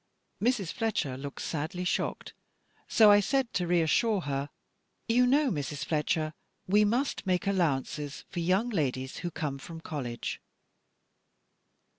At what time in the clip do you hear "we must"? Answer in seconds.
6.67-7.27